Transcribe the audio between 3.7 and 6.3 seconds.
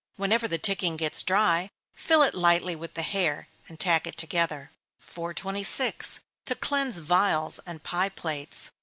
tack it together. 426.